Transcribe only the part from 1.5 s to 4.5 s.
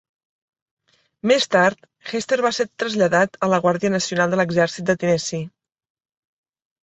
tard, Hester va ser traslladat a la Guàrdia Nacional de